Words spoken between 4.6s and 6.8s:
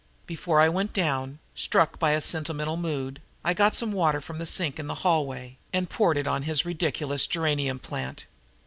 in the hallway and poured it on his